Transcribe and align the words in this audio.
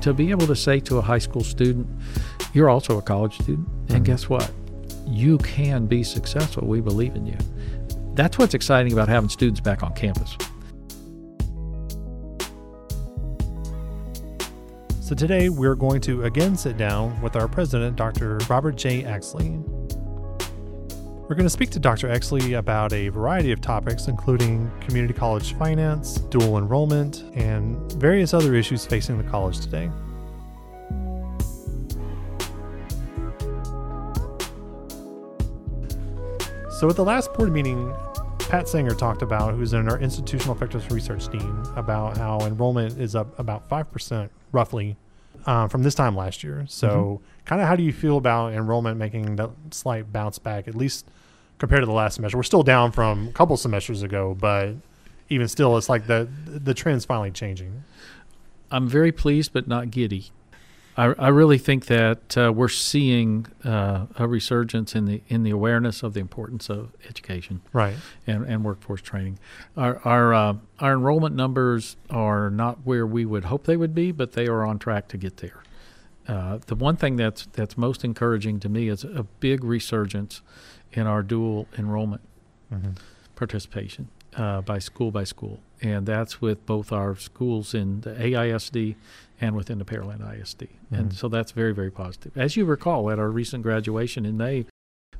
to 0.00 0.12
be 0.14 0.30
able 0.30 0.46
to 0.46 0.56
say 0.56 0.80
to 0.80 0.98
a 0.98 1.02
high 1.02 1.18
school 1.18 1.42
student, 1.44 1.86
you're 2.52 2.68
also 2.70 2.98
a 2.98 3.02
college 3.02 3.34
student, 3.34 3.68
and 3.88 4.02
Mhm. 4.02 4.04
guess 4.04 4.28
what? 4.28 4.50
You 5.06 5.38
can 5.38 5.86
be 5.86 6.02
successful. 6.02 6.66
We 6.66 6.80
believe 6.80 7.16
in 7.16 7.26
you. 7.26 7.36
That's 8.14 8.38
what's 8.38 8.54
exciting 8.54 8.92
about 8.92 9.08
having 9.08 9.28
students 9.28 9.60
back 9.60 9.82
on 9.82 9.92
campus. 9.94 10.36
So 15.00 15.14
today 15.14 15.48
we're 15.48 15.74
going 15.74 16.02
to 16.02 16.24
again 16.24 16.54
sit 16.56 16.76
down 16.76 17.20
with 17.22 17.34
our 17.34 17.48
president, 17.48 17.96
Dr. 17.96 18.38
Robert 18.50 18.76
J. 18.76 19.04
Exley. 19.04 19.62
We're 21.28 21.34
going 21.34 21.44
to 21.44 21.50
speak 21.50 21.68
to 21.72 21.78
Dr. 21.78 22.08
Exley 22.08 22.58
about 22.58 22.94
a 22.94 23.10
variety 23.10 23.52
of 23.52 23.60
topics, 23.60 24.08
including 24.08 24.70
community 24.80 25.12
college 25.12 25.52
finance, 25.56 26.20
dual 26.30 26.56
enrollment, 26.56 27.22
and 27.34 27.92
various 27.92 28.32
other 28.32 28.54
issues 28.54 28.86
facing 28.86 29.18
the 29.18 29.24
college 29.24 29.60
today. 29.60 29.90
So, 36.70 36.88
at 36.88 36.96
the 36.96 37.04
last 37.04 37.34
board 37.34 37.52
meeting, 37.52 37.94
Pat 38.38 38.66
Sanger 38.66 38.94
talked 38.94 39.20
about, 39.20 39.52
who's 39.52 39.74
in 39.74 39.86
our 39.86 40.00
institutional 40.00 40.56
effectiveness 40.56 40.90
research 40.90 41.28
team, 41.28 41.62
about 41.76 42.16
how 42.16 42.38
enrollment 42.46 42.98
is 42.98 43.14
up 43.14 43.38
about 43.38 43.68
5% 43.68 44.30
roughly 44.52 44.96
uh, 45.46 45.68
from 45.68 45.82
this 45.82 45.94
time 45.94 46.16
last 46.16 46.42
year. 46.44 46.64
So, 46.68 47.20
kind 47.44 47.60
of 47.60 47.68
how 47.68 47.76
do 47.76 47.82
you 47.82 47.92
feel 47.92 48.16
about 48.16 48.52
enrollment 48.52 48.98
making 48.98 49.36
that 49.36 49.50
slight 49.70 50.12
bounce 50.12 50.38
back, 50.38 50.68
at 50.68 50.74
least 50.74 51.06
compared 51.58 51.82
to 51.82 51.86
the 51.86 51.92
last 51.92 52.16
semester? 52.16 52.36
We're 52.36 52.42
still 52.42 52.62
down 52.62 52.92
from 52.92 53.28
a 53.28 53.32
couple 53.32 53.56
semesters 53.56 54.02
ago, 54.02 54.36
but 54.38 54.74
even 55.28 55.48
still, 55.48 55.76
it's 55.76 55.88
like 55.88 56.06
the 56.06 56.28
the 56.46 56.74
trend's 56.74 57.04
finally 57.04 57.30
changing. 57.30 57.84
I'm 58.70 58.88
very 58.88 59.12
pleased, 59.12 59.52
but 59.52 59.66
not 59.66 59.90
giddy. 59.90 60.30
I, 60.98 61.14
I 61.18 61.28
really 61.28 61.58
think 61.58 61.86
that 61.86 62.36
uh, 62.36 62.52
we're 62.52 62.68
seeing 62.68 63.46
uh, 63.64 64.06
a 64.16 64.26
resurgence 64.26 64.94
in 64.96 65.04
the 65.06 65.22
in 65.28 65.44
the 65.44 65.50
awareness 65.50 66.02
of 66.02 66.12
the 66.12 66.20
importance 66.20 66.68
of 66.68 66.92
education 67.08 67.60
Right. 67.72 67.96
and, 68.26 68.44
and 68.44 68.64
workforce 68.64 69.00
training. 69.00 69.38
Our 69.76 70.00
our 70.04 70.34
uh, 70.34 70.54
our 70.80 70.92
enrollment 70.94 71.36
numbers 71.36 71.96
are 72.10 72.50
not 72.50 72.78
where 72.84 73.06
we 73.06 73.24
would 73.24 73.44
hope 73.44 73.64
they 73.64 73.76
would 73.76 73.94
be, 73.94 74.10
but 74.12 74.32
they 74.32 74.46
are 74.48 74.66
on 74.66 74.78
track 74.78 75.06
to 75.08 75.16
get 75.16 75.36
there. 75.38 75.62
Uh, 76.26 76.58
the 76.66 76.74
one 76.74 76.96
thing 76.96 77.16
that's 77.16 77.46
that's 77.52 77.78
most 77.78 78.04
encouraging 78.04 78.58
to 78.60 78.68
me 78.68 78.88
is 78.88 79.04
a 79.04 79.22
big 79.40 79.62
resurgence 79.64 80.42
in 80.92 81.06
our 81.06 81.22
dual 81.22 81.68
enrollment 81.78 82.22
Mm-hmm. 82.70 82.90
participation 83.34 84.08
uh, 84.38 84.60
by 84.62 84.78
school 84.78 85.10
by 85.10 85.24
school, 85.24 85.58
and 85.82 86.06
that's 86.06 86.40
with 86.40 86.64
both 86.64 86.92
our 86.92 87.14
schools 87.16 87.74
in 87.74 88.00
the 88.02 88.10
AISD 88.14 88.94
and 89.40 89.54
within 89.54 89.78
the 89.78 89.84
Pearland 89.84 90.22
ISD, 90.22 90.68
and 90.90 91.10
Mhm. 91.10 91.14
so 91.14 91.28
that's 91.28 91.52
very 91.52 91.72
very 91.74 91.90
positive. 91.90 92.32
As 92.36 92.56
you 92.56 92.64
recall, 92.64 93.10
at 93.10 93.18
our 93.18 93.30
recent 93.30 93.62
graduation 93.62 94.24
in 94.24 94.36
May, 94.36 94.64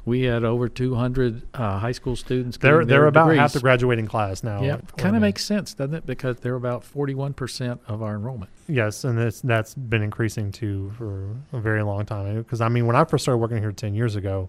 we 0.05 0.23
had 0.23 0.43
over 0.43 0.69
200 0.69 1.43
uh, 1.53 1.79
high 1.81 1.93
school 1.93 2.17
students. 2.17 2.57
They're 2.57 2.85
they're 2.85 3.07
about 3.07 3.25
degrees. 3.27 3.41
half 3.41 3.53
the 3.53 3.61
graduating 3.61 4.07
class 4.07 4.43
now. 4.43 4.63
Yeah, 4.63 4.79
kind 4.97 5.15
of 5.17 5.21
makes 5.23 5.45
sense, 5.45 5.75
doesn't 5.75 5.95
it? 5.95 6.07
Because 6.07 6.39
they're 6.39 6.55
about 6.55 6.83
41% 6.83 7.79
of 7.87 8.03
our 8.03 8.15
enrollment. 8.15 8.51
Yes, 8.69 9.05
and 9.05 9.19
it's, 9.19 9.41
that's 9.43 9.75
been 9.75 10.03
increasing 10.03 10.51
too 10.51 10.93
for 10.97 11.37
a 11.53 11.61
very 11.61 11.83
long 11.83 12.07
time. 12.07 12.39
Because 12.39 12.61
I 12.61 12.69
mean, 12.69 12.87
when 12.87 12.97
I 12.97 13.05
first 13.05 13.25
started 13.25 13.39
working 13.39 13.59
here 13.59 13.73
ten 13.73 13.95
years 13.95 14.17
ago, 14.17 14.49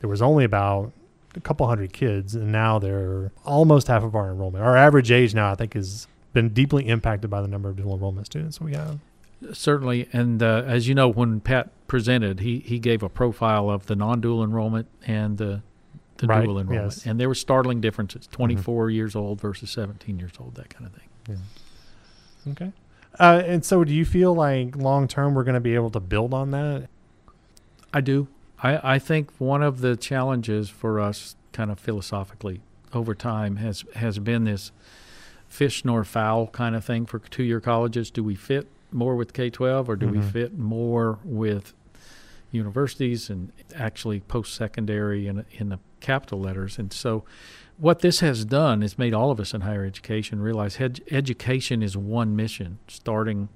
there 0.00 0.10
was 0.10 0.20
only 0.22 0.44
about 0.44 0.92
a 1.38 1.40
couple 1.40 1.66
hundred 1.66 1.92
kids, 1.92 2.34
and 2.34 2.52
now 2.52 2.78
they're 2.78 3.32
almost 3.44 3.86
half 3.86 4.02
of 4.02 4.14
our 4.14 4.30
enrollment. 4.30 4.62
Our 4.64 4.76
average 4.76 5.10
age 5.10 5.34
now, 5.34 5.50
I 5.50 5.54
think, 5.54 5.74
has 5.74 6.06
been 6.32 6.50
deeply 6.50 6.86
impacted 6.86 7.30
by 7.30 7.40
the 7.40 7.48
number 7.48 7.68
of 7.70 7.76
dual 7.76 7.94
enrollment 7.94 8.26
students 8.26 8.60
we 8.60 8.74
have. 8.74 8.98
Certainly, 9.52 10.08
and 10.12 10.42
uh, 10.42 10.64
as 10.66 10.88
you 10.88 10.94
know, 10.94 11.08
when 11.08 11.40
Pat 11.40 11.70
presented, 11.86 12.40
he, 12.40 12.58
he 12.58 12.78
gave 12.80 13.02
a 13.04 13.08
profile 13.08 13.70
of 13.70 13.86
the 13.86 13.94
non-dual 13.94 14.42
enrollment 14.42 14.88
and 15.06 15.38
the 15.38 15.62
the 16.18 16.26
Right, 16.26 16.44
dual 16.44 16.58
enrollment, 16.58 16.86
yes. 16.86 17.00
Mm-hmm. 17.00 17.10
and 17.10 17.20
there 17.20 17.28
were 17.28 17.34
startling 17.36 17.80
differences: 17.80 18.26
24 18.32 18.90
years 18.90 19.14
old 19.14 19.40
versus 19.40 19.70
17 19.70 20.18
years 20.18 20.32
old, 20.40 20.56
that 20.56 20.68
kind 20.68 20.86
of 20.86 20.92
thing. 20.92 21.38
Okay. 22.50 22.72
Uh, 23.20 23.42
and 23.46 23.64
so, 23.64 23.84
do 23.84 23.94
you 23.94 24.04
feel 24.04 24.34
like 24.34 24.74
long 24.74 25.06
term 25.06 25.34
we're 25.34 25.44
going 25.44 25.54
to 25.54 25.60
be 25.60 25.76
able 25.76 25.90
to 25.90 26.00
build 26.00 26.34
on 26.34 26.50
that? 26.50 26.88
I 27.94 28.00
do. 28.00 28.26
I, 28.62 28.94
I 28.94 28.98
think 28.98 29.30
one 29.38 29.62
of 29.62 29.80
the 29.80 29.96
challenges 29.96 30.68
for 30.68 31.00
us, 31.00 31.36
kind 31.52 31.70
of 31.70 31.78
philosophically, 31.78 32.60
over 32.92 33.14
time 33.14 33.56
has 33.56 33.84
has 33.96 34.18
been 34.18 34.44
this 34.44 34.72
fish 35.48 35.84
nor 35.84 36.04
fowl 36.04 36.46
kind 36.48 36.74
of 36.74 36.84
thing 36.84 37.06
for 37.06 37.18
two-year 37.18 37.60
colleges. 37.60 38.10
Do 38.10 38.22
we 38.24 38.34
fit 38.34 38.66
more 38.92 39.16
with 39.16 39.32
K-12 39.32 39.88
or 39.88 39.96
do 39.96 40.08
we 40.08 40.18
Mhm. 40.18 40.30
fit 40.32 40.58
more 40.58 41.18
with 41.24 41.72
universities 42.50 43.28
and 43.30 43.52
actually 43.74 44.20
post-secondary 44.20 45.26
in, 45.26 45.44
in 45.52 45.68
the 45.70 45.78
capital 46.00 46.40
letters? 46.40 46.78
And 46.78 46.92
so 46.92 47.24
what 47.78 48.00
this 48.00 48.20
has 48.20 48.44
done 48.44 48.82
is 48.82 48.98
made 48.98 49.14
all 49.14 49.30
of 49.30 49.40
us 49.40 49.54
in 49.54 49.62
higher 49.62 49.84
education 49.84 50.40
realize 50.40 50.80
ed- 50.80 51.00
education 51.10 51.82
is 51.82 51.96
one 51.96 52.34
mission, 52.36 52.78
starting 52.88 53.48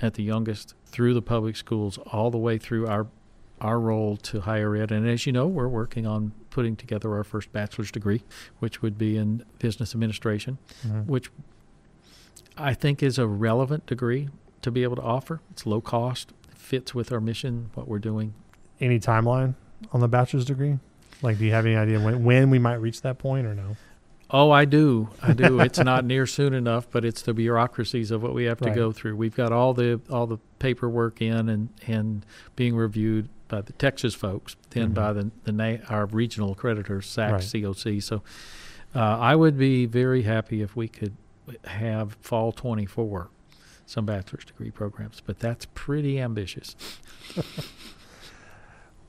at 0.00 0.14
the 0.14 0.22
youngest 0.22 0.74
through 0.86 1.14
the 1.14 1.22
public 1.22 1.56
schools 1.56 1.98
all 1.98 2.30
the 2.30 2.38
way 2.38 2.58
through 2.58 2.86
our 2.88 3.06
our 3.62 3.78
role 3.80 4.16
to 4.18 4.40
higher 4.40 4.74
ed. 4.76 4.90
And 4.92 5.08
as 5.08 5.24
you 5.26 5.32
know, 5.32 5.46
we're 5.46 5.68
working 5.68 6.06
on 6.06 6.32
putting 6.50 6.76
together 6.76 7.14
our 7.14 7.24
first 7.24 7.50
bachelor's 7.52 7.90
degree, 7.90 8.22
which 8.58 8.82
would 8.82 8.98
be 8.98 9.16
in 9.16 9.44
business 9.58 9.94
administration, 9.94 10.58
Mhm. 10.86 11.06
which 11.06 11.30
I 12.56 12.74
think 12.74 13.02
is 13.02 13.18
a 13.18 13.26
relevant 13.26 13.86
degree 13.86 14.28
to 14.62 14.70
be 14.70 14.82
able 14.82 14.96
to 14.96 15.02
offer. 15.02 15.40
It's 15.50 15.64
low 15.64 15.80
cost, 15.80 16.32
fits 16.54 16.94
with 16.94 17.10
our 17.12 17.20
mission, 17.20 17.70
what 17.74 17.88
we're 17.88 17.98
doing. 17.98 18.34
Any 18.80 18.98
timeline 19.00 19.54
on 19.92 20.00
the 20.00 20.08
bachelor's 20.08 20.44
degree? 20.44 20.78
Like, 21.22 21.38
do 21.38 21.44
you 21.44 21.52
have 21.52 21.64
any 21.66 21.76
idea 21.76 22.00
when, 22.00 22.24
when 22.24 22.50
we 22.50 22.58
might 22.58 22.74
reach 22.80 23.00
that 23.02 23.18
point 23.18 23.46
or 23.46 23.54
no? 23.54 23.76
Oh, 24.34 24.50
I 24.50 24.64
do. 24.64 25.08
I 25.22 25.34
do. 25.34 25.60
it's 25.60 25.78
not 25.78 26.04
near 26.04 26.26
soon 26.26 26.54
enough, 26.54 26.88
but 26.90 27.04
it's 27.04 27.22
the 27.22 27.34
bureaucracies 27.34 28.10
of 28.10 28.22
what 28.22 28.34
we 28.34 28.44
have 28.44 28.58
to 28.58 28.68
Right. 28.68 28.74
go 28.74 28.90
through. 28.90 29.16
We've 29.16 29.36
got 29.36 29.52
all 29.52 29.74
the 29.74 30.00
all 30.10 30.26
the 30.26 30.38
paperwork 30.58 31.20
in 31.22 31.48
and 31.48 31.68
and 31.86 32.24
being 32.56 32.74
reviewed 32.74 33.28
by 33.52 33.60
the 33.60 33.72
Texas 33.74 34.14
folks, 34.14 34.56
then 34.70 34.90
Mhm. 34.90 34.94
by 34.94 35.12
the 35.12 35.30
the 35.44 35.52
na- 35.52 35.76
our 35.90 36.06
regional 36.06 36.54
creditors, 36.54 37.06
SAC, 37.06 37.32
Right. 37.32 37.42
COC. 37.42 38.00
So, 38.00 38.22
uh, 38.94 38.98
I 38.98 39.36
would 39.36 39.56
be 39.58 39.84
very 39.86 40.22
happy 40.22 40.62
if 40.62 40.74
we 40.74 40.88
could 40.88 41.14
have 41.64 42.14
fall 42.20 42.50
24 42.52 43.28
some 43.84 44.06
bachelor's 44.06 44.44
degree 44.46 44.70
programs, 44.70 45.20
but 45.24 45.38
that's 45.38 45.66
pretty 45.74 46.18
ambitious. 46.18 46.74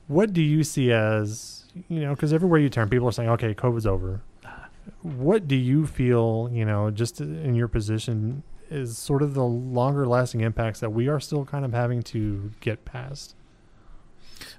What 0.06 0.34
do 0.34 0.42
you 0.42 0.64
see 0.64 0.92
as, 0.92 1.64
you 1.88 2.00
know, 2.00 2.10
because 2.14 2.34
everywhere 2.34 2.60
you 2.60 2.68
turn, 2.68 2.90
people 2.90 3.08
are 3.08 3.12
saying, 3.12 3.30
okay, 3.30 3.54
COVID's 3.54 3.86
over. 3.86 4.20
What 5.00 5.48
do 5.48 5.56
you 5.56 5.86
feel, 5.86 6.50
you 6.52 6.66
know, 6.66 6.90
just 6.90 7.22
in 7.22 7.54
your 7.54 7.68
position, 7.68 8.42
is 8.70 8.98
sort 8.98 9.22
of 9.22 9.32
the 9.32 9.44
longer 9.44 10.04
lasting 10.06 10.42
impacts 10.42 10.80
that 10.80 10.90
we 10.92 11.08
are 11.08 11.20
still 11.20 11.46
kind 11.46 11.64
of 11.64 11.72
having 11.72 12.02
to 12.02 12.50
get 12.60 12.84
past? 12.84 13.34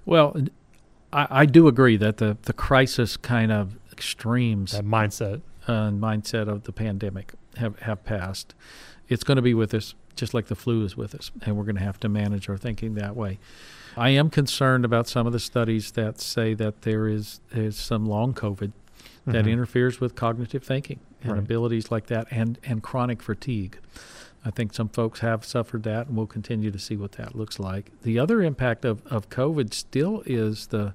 Well, 0.05 0.35
I, 1.11 1.27
I 1.29 1.45
do 1.45 1.67
agree 1.67 1.97
that 1.97 2.17
the 2.17 2.37
the 2.43 2.53
crisis 2.53 3.17
kind 3.17 3.51
of 3.51 3.77
extremes 3.91 4.73
That 4.73 4.85
mindset. 4.85 5.41
uh, 5.67 5.89
mindset 5.89 6.47
of 6.47 6.63
the 6.63 6.71
pandemic 6.71 7.33
have, 7.57 7.79
have 7.79 8.03
passed. 8.03 8.53
It's 9.07 9.23
going 9.23 9.37
to 9.37 9.41
be 9.41 9.53
with 9.53 9.73
us 9.73 9.95
just 10.15 10.33
like 10.33 10.47
the 10.47 10.55
flu 10.55 10.83
is 10.85 10.95
with 10.95 11.13
us, 11.15 11.31
and 11.41 11.57
we're 11.57 11.63
going 11.65 11.75
to 11.77 11.83
have 11.83 11.99
to 12.01 12.09
manage 12.09 12.47
our 12.49 12.57
thinking 12.57 12.95
that 12.95 13.15
way. 13.15 13.37
I 13.97 14.09
am 14.11 14.29
concerned 14.29 14.85
about 14.85 15.07
some 15.07 15.25
of 15.27 15.33
the 15.33 15.39
studies 15.39 15.91
that 15.91 16.19
say 16.21 16.53
that 16.55 16.83
there 16.83 17.07
is, 17.07 17.39
is 17.51 17.75
some 17.77 18.05
long 18.05 18.33
COVID 18.33 18.71
that 19.25 19.45
Mhm. 19.45 19.51
interferes 19.51 19.99
with 19.99 20.15
cognitive 20.15 20.63
thinking 20.63 20.99
and 21.21 21.31
Right. 21.33 21.39
abilities 21.39 21.91
like 21.91 22.07
that 22.07 22.27
and, 22.31 22.59
and 22.63 22.81
chronic 22.83 23.21
fatigue. 23.21 23.79
I 24.45 24.51
think 24.51 24.73
some 24.73 24.89
folks 24.89 25.21
have 25.21 25.43
suffered 25.43 25.81
that, 25.83 26.07
and 26.07 26.15
we'll 26.15 26.27
continue 26.27 26.69
to 26.69 26.77
see 26.77 26.95
what 26.95 27.13
that 27.13 27.35
looks 27.35 27.59
like. 27.59 27.91
The 28.03 28.19
other 28.19 28.43
impact 28.43 28.85
of, 28.85 29.05
of 29.07 29.29
COVID 29.29 29.73
still 29.73 30.21
is 30.25 30.67
the 30.67 30.93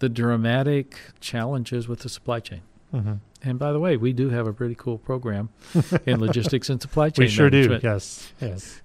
the 0.00 0.08
dramatic 0.08 0.98
challenges 1.20 1.86
with 1.86 2.00
the 2.00 2.08
supply 2.08 2.40
chain. 2.40 2.62
Mhm. 2.92 3.20
And 3.44 3.56
by 3.56 3.72
the 3.72 3.78
way, 3.78 3.96
we 3.96 4.12
do 4.12 4.30
have 4.30 4.48
a 4.48 4.52
pretty 4.52 4.74
cool 4.74 4.98
program 4.98 5.50
in 6.06 6.18
logistics 6.18 6.68
and 6.68 6.82
supply 6.82 7.10
chain. 7.10 7.24
We 7.24 7.28
sure 7.28 7.50
do. 7.50 7.78
Yes. 7.80 8.32
Yes. 8.40 8.82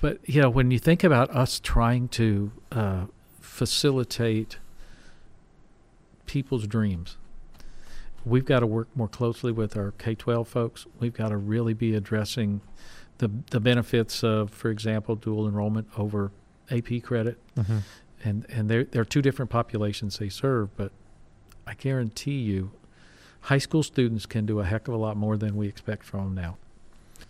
But 0.00 0.20
you 0.28 0.40
know, 0.40 0.48
when 0.48 0.70
you 0.70 0.78
think 0.78 1.02
about 1.02 1.28
us 1.30 1.58
trying 1.58 2.06
to 2.10 2.52
uh, 2.70 3.06
facilitate 3.40 4.58
people's 6.26 6.66
dreams, 6.68 7.16
we've 8.24 8.44
got 8.44 8.60
to 8.60 8.66
work 8.66 8.88
more 8.94 9.08
closely 9.08 9.50
with 9.52 9.76
our 9.76 9.90
K-12 9.92 10.46
folks. 10.46 10.86
We've 11.00 11.12
got 11.12 11.28
to 11.30 11.36
really 11.36 11.74
be 11.74 11.94
addressing 11.94 12.60
the 13.18 13.30
the 13.50 13.60
benefits 13.60 14.22
of, 14.24 14.50
for 14.50 14.70
example, 14.70 15.16
dual 15.16 15.46
enrollment 15.48 15.88
over 15.96 16.30
AP 16.70 17.00
credit, 17.02 17.38
Mhm. 17.56 17.82
and 18.24 18.46
and 18.48 18.68
they're 18.68 18.84
they're 18.84 19.04
two 19.04 19.22
different 19.22 19.50
populations 19.50 20.18
they 20.18 20.28
serve. 20.28 20.74
But 20.76 20.92
I 21.66 21.74
guarantee 21.74 22.38
you, 22.40 22.72
high 23.42 23.58
school 23.58 23.82
students 23.82 24.26
can 24.26 24.46
do 24.46 24.60
a 24.60 24.64
heck 24.64 24.88
of 24.88 24.94
a 24.94 24.98
lot 24.98 25.16
more 25.16 25.36
than 25.36 25.56
we 25.56 25.68
expect 25.68 26.04
from 26.04 26.20
them 26.20 26.34
now. 26.34 26.56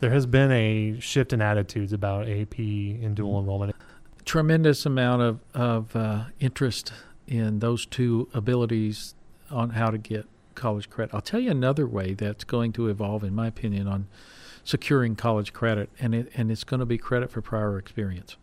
There 0.00 0.10
has 0.10 0.26
been 0.26 0.50
a 0.50 0.98
shift 1.00 1.32
in 1.32 1.40
attitudes 1.40 1.92
about 1.92 2.28
AP 2.28 2.58
and 2.58 3.14
dual 3.14 3.38
enrollment. 3.40 3.76
Tremendous 4.24 4.86
amount 4.86 5.22
of, 5.22 5.40
of 5.54 5.94
uh, 5.94 6.24
interest 6.40 6.92
in 7.28 7.58
those 7.60 7.86
two 7.86 8.28
abilities 8.34 9.14
on 9.50 9.70
how 9.70 9.90
to 9.90 9.98
get 9.98 10.26
college 10.54 10.88
credit. 10.90 11.14
I'll 11.14 11.20
tell 11.20 11.40
you 11.40 11.50
another 11.50 11.86
way 11.86 12.14
that's 12.14 12.42
going 12.44 12.72
to 12.72 12.88
evolve, 12.88 13.22
in 13.22 13.34
my 13.34 13.46
opinion, 13.46 13.86
on 13.86 14.06
securing 14.64 15.14
college 15.14 15.52
credit, 15.52 15.90
and 16.00 16.14
it, 16.14 16.32
and 16.34 16.50
it's 16.50 16.64
going 16.64 16.80
to 16.80 16.86
be 16.86 16.98
credit 16.98 17.30
for 17.30 17.40
prior 17.40 17.78
experience. 17.78 18.36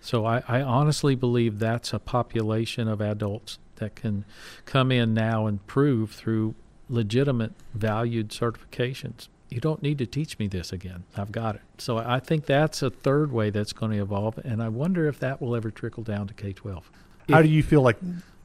So 0.00 0.24
I, 0.24 0.42
I 0.46 0.62
honestly 0.62 1.14
believe 1.14 1.58
that's 1.58 1.92
a 1.92 1.98
population 1.98 2.86
of 2.86 3.00
adults 3.00 3.58
that 3.76 3.96
can 3.96 4.24
come 4.64 4.92
in 4.92 5.14
now 5.14 5.46
and 5.46 5.66
prove 5.66 6.12
through 6.12 6.54
legitimate, 6.88 7.52
valued 7.74 8.28
certifications. 8.28 9.28
You 9.48 9.60
don't 9.60 9.82
need 9.82 9.98
to 9.98 10.06
teach 10.06 10.38
me 10.38 10.48
this 10.48 10.72
again. 10.72 11.04
I've 11.16 11.32
got 11.32 11.56
it. 11.56 11.62
So 11.78 11.98
I 11.98 12.20
think 12.20 12.46
that's 12.46 12.82
a 12.82 12.90
third 12.90 13.32
way 13.32 13.50
that's 13.50 13.72
going 13.72 13.92
to 13.92 13.98
evolve, 13.98 14.38
and 14.38 14.62
I 14.62 14.68
wonder 14.68 15.08
if 15.08 15.18
that 15.20 15.40
will 15.40 15.54
ever 15.54 15.70
trickle 15.70 16.02
down 16.02 16.26
to 16.28 16.34
K 16.34 16.52
12. 16.52 16.90
How 17.28 17.42
do 17.42 17.48
you 17.48 17.62
feel 17.62 17.82
like 17.82 17.98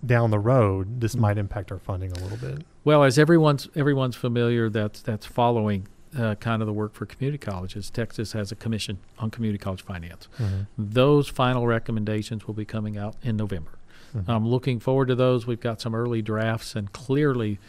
down 0.03 0.31
the 0.31 0.39
road 0.39 1.01
this 1.01 1.15
might 1.15 1.37
impact 1.37 1.71
our 1.71 1.79
funding 1.79 2.11
a 2.11 2.19
little 2.19 2.37
bit? 2.37 2.65
Well, 2.83 3.03
as 3.03 3.19
everyone's 3.19 3.67
everyone's 3.75 4.15
familiar, 4.15 4.69
that's 4.69 5.01
that's 5.01 5.25
following 5.25 5.87
uh, 6.17 6.35
kind 6.35 6.61
of 6.61 6.65
the 6.65 6.73
work 6.73 6.93
for 6.93 7.05
community 7.05 7.37
colleges. 7.37 7.89
Texas 7.89 8.33
has 8.33 8.51
a 8.51 8.55
commission 8.55 8.99
on 9.19 9.31
community 9.31 9.57
college 9.57 9.81
finance. 9.81 10.27
Mm-hmm. 10.37 10.61
Those 10.77 11.27
final 11.27 11.67
recommendations 11.67 12.47
will 12.47 12.53
be 12.53 12.65
coming 12.65 12.97
out 12.97 13.15
in 13.23 13.37
November. 13.37 13.71
Mhm. 14.15 14.23
I'm 14.27 14.47
looking 14.47 14.79
forward 14.79 15.07
to 15.07 15.15
those. 15.15 15.47
We've 15.47 15.59
got 15.59 15.81
some 15.81 15.95
early 15.95 16.21
drafts, 16.21 16.75
and 16.75 16.91
clearly 16.91 17.59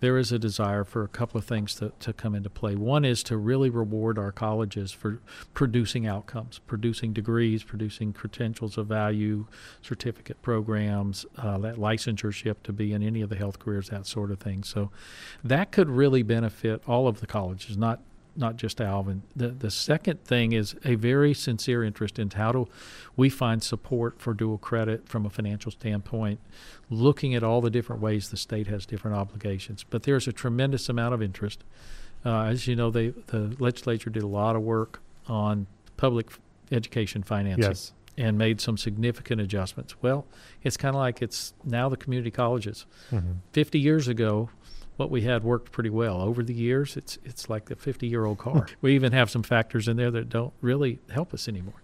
there 0.00 0.18
is 0.18 0.32
a 0.32 0.38
desire 0.38 0.84
for 0.84 1.04
a 1.04 1.08
couple 1.08 1.38
of 1.38 1.44
things 1.44 1.74
to, 1.76 1.92
to 2.00 2.12
come 2.12 2.34
into 2.34 2.50
play. 2.50 2.74
One 2.74 3.04
is 3.04 3.22
to 3.24 3.36
really 3.36 3.70
reward 3.70 4.18
our 4.18 4.32
colleges 4.32 4.90
for 4.90 5.20
producing 5.54 6.06
outcomes, 6.06 6.58
producing 6.66 7.12
degrees, 7.12 7.62
producing 7.62 8.12
credentials 8.12 8.76
of 8.76 8.88
value, 8.88 9.46
certificate 9.80 10.42
programs, 10.42 11.24
uh, 11.38 11.58
that 11.58 11.76
licensureship 11.76 12.56
to 12.64 12.72
be 12.72 12.92
in 12.92 13.02
any 13.02 13.20
of 13.20 13.28
the 13.28 13.36
health 13.36 13.58
careers, 13.60 13.90
that 13.90 14.06
sort 14.06 14.30
of 14.32 14.40
thing. 14.40 14.64
So 14.64 14.90
that 15.44 15.70
could 15.70 15.88
really 15.88 16.22
benefit 16.22 16.82
all 16.86 17.06
of 17.06 17.20
the 17.20 17.26
colleges, 17.26 17.76
not 17.76 18.00
not 18.36 18.56
just 18.56 18.80
Alvin. 18.80 19.22
The 19.36 19.48
the 19.48 19.70
second 19.70 20.24
thing 20.24 20.52
is 20.52 20.74
a 20.84 20.94
very 20.94 21.34
sincere 21.34 21.84
interest 21.84 22.18
in 22.18 22.30
how 22.30 22.52
do 22.52 22.68
we 23.16 23.28
find 23.28 23.62
support 23.62 24.20
for 24.20 24.32
dual 24.34 24.58
credit 24.58 25.08
from 25.08 25.26
a 25.26 25.30
financial 25.30 25.70
standpoint, 25.72 26.40
looking 26.90 27.34
at 27.34 27.42
all 27.42 27.60
the 27.60 27.70
different 27.70 28.00
ways 28.02 28.30
the 28.30 28.36
state 28.36 28.66
has 28.68 28.86
different 28.86 29.16
obligations. 29.16 29.84
But 29.88 30.04
there's 30.04 30.26
a 30.28 30.32
tremendous 30.32 30.88
amount 30.88 31.14
of 31.14 31.22
interest. 31.22 31.62
Uh, 32.24 32.44
as 32.44 32.66
you 32.66 32.76
know, 32.76 32.90
they 32.90 33.08
the 33.08 33.54
legislature 33.58 34.10
did 34.10 34.22
a 34.22 34.26
lot 34.28 34.56
of 34.56 34.62
work 34.62 35.00
on 35.26 35.66
public 35.96 36.30
education 36.70 37.22
financing 37.22 37.64
Yes. 37.64 37.92
and 38.16 38.38
made 38.38 38.60
some 38.60 38.76
significant 38.78 39.40
adjustments. 39.40 39.94
Well, 40.02 40.26
it's 40.62 40.76
kind 40.76 40.94
of 40.94 41.00
like 41.00 41.20
it's 41.20 41.52
now 41.64 41.88
the 41.88 41.96
community 41.96 42.30
colleges. 42.30 42.86
Mhm. 43.10 43.36
50 43.52 43.78
years 43.78 44.08
ago, 44.08 44.48
what 45.02 45.10
we 45.10 45.22
had 45.22 45.42
worked 45.42 45.72
pretty 45.72 45.90
well. 45.90 46.20
Over 46.20 46.44
the 46.44 46.54
years, 46.54 46.96
it's 46.96 47.18
it's 47.24 47.50
like 47.50 47.64
the 47.64 47.74
50 47.74 48.06
year 48.06 48.24
old 48.24 48.38
car. 48.38 48.68
we 48.80 48.94
even 48.94 49.10
have 49.12 49.30
some 49.30 49.42
factors 49.42 49.88
in 49.88 49.96
there 49.96 50.12
that 50.12 50.28
don't 50.28 50.52
really 50.60 51.00
help 51.10 51.34
us 51.34 51.48
anymore. 51.48 51.82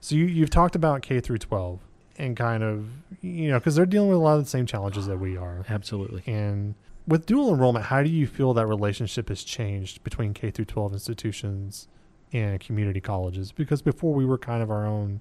So 0.00 0.14
you, 0.14 0.24
you've 0.24 0.50
talked 0.50 0.74
about 0.74 1.02
K 1.02 1.20
through 1.20 1.38
12 1.38 1.80
and 2.16 2.36
kind 2.36 2.62
of, 2.62 2.88
you 3.20 3.50
know, 3.50 3.58
because 3.58 3.76
they're 3.76 3.86
dealing 3.86 4.08
with 4.08 4.16
a 4.16 4.20
lot 4.20 4.38
of 4.38 4.44
the 4.44 4.50
same 4.50 4.64
challenges 4.64 5.06
that 5.06 5.18
we 5.18 5.36
are. 5.36 5.64
Absolutely. 5.68 6.22
And 6.26 6.74
with 7.06 7.26
dual 7.26 7.52
enrollment, 7.52 7.86
how 7.86 8.02
do 8.02 8.08
you 8.08 8.26
feel 8.26 8.54
that 8.54 8.66
relationship 8.66 9.28
has 9.28 9.44
changed 9.44 10.02
between 10.04 10.32
K 10.32 10.50
through 10.50 10.64
12 10.64 10.94
institutions 10.94 11.86
and 12.32 12.60
community 12.60 13.00
colleges? 13.00 13.52
Because 13.52 13.82
before 13.82 14.14
we 14.14 14.24
were 14.24 14.38
kind 14.38 14.62
of 14.62 14.70
our 14.70 14.86
own 14.86 15.20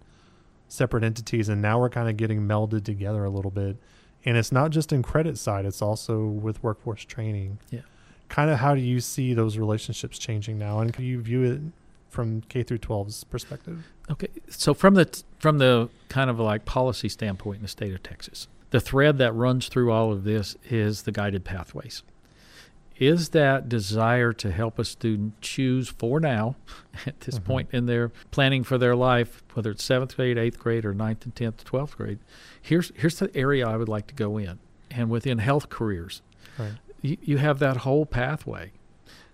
separate 0.70 1.04
entities, 1.04 1.50
and 1.50 1.62
now 1.62 1.80
we're 1.80 1.90
kind 1.90 2.10
of 2.10 2.16
getting 2.16 2.42
melded 2.48 2.86
together 2.86 3.26
a 3.26 3.30
little 3.30 3.52
bit. 3.52 3.78
And 4.28 4.36
it's 4.36 4.52
not 4.52 4.72
just 4.72 4.92
in 4.92 5.04
credit 5.04 5.38
side; 5.38 5.66
it's 5.66 5.82
also 5.82 6.26
with 6.26 6.62
workforce 6.62 7.06
training. 7.06 7.60
Yeah. 7.72 7.80
Kind 8.28 8.52
of 8.52 8.60
how 8.60 8.76
do 8.76 8.82
you 8.82 9.00
see 9.00 9.34
those 9.34 9.58
relationships 9.58 10.20
changing 10.20 10.60
now, 10.60 10.80
and 10.80 10.94
can 10.94 11.06
you 11.06 11.22
view 11.22 11.44
it 11.44 11.62
from 12.10 12.42
K 12.42 12.62
through 12.62 12.80
12's 12.80 13.24
perspective? 13.24 13.86
Okay, 14.12 14.28
so 14.50 14.74
from 14.74 14.96
the 14.96 15.24
from 15.40 15.60
the 15.60 15.88
kind 16.10 16.30
of 16.30 16.42
like 16.42 16.66
policy 16.66 17.08
standpoint 17.08 17.58
in 17.58 17.62
the 17.62 17.70
state 17.70 17.94
of 17.94 18.04
Texas, 18.04 18.50
the 18.72 18.82
thread 18.82 19.18
that 19.20 19.32
runs 19.32 19.70
through 19.70 19.94
all 19.94 20.12
of 20.12 20.26
this 20.26 20.58
is 20.70 21.04
the 21.04 21.14
guided 21.14 21.46
pathways. 21.46 22.04
Is 23.00 23.30
that 23.30 23.70
desire 23.70 24.34
to 24.34 24.52
help 24.52 24.80
a 24.80 24.86
student 24.86 25.40
choose 25.42 25.88
for 25.90 26.20
now, 26.20 26.56
at 27.06 27.20
this 27.22 27.38
Mhm. 27.40 27.44
point 27.44 27.70
in 27.72 27.86
their 27.86 28.10
planning 28.32 28.64
for 28.64 28.78
their 28.78 28.96
life, 28.96 29.44
whether 29.54 29.72
it's 29.72 29.84
seventh 29.84 30.16
grade, 30.16 30.38
eighth 30.38 30.58
grade, 30.60 30.84
or 30.86 30.94
ninth 30.94 31.24
and 31.26 31.36
tenth, 31.36 31.64
twelfth 31.64 31.96
grade? 31.98 32.20
Here's 32.62 32.92
here's 32.96 33.20
the 33.20 33.36
area 33.36 33.68
I 33.68 33.78
would 33.78 33.90
like 33.90 34.08
to 34.08 34.14
go 34.16 34.38
in, 34.38 34.60
and 34.90 35.10
within 35.10 35.38
health 35.38 35.70
careers, 35.70 36.22
Right. 36.58 36.74
you, 37.02 37.18
you 37.22 37.38
have 37.38 37.60
that 37.60 37.78
whole 37.78 38.06
pathway 38.06 38.72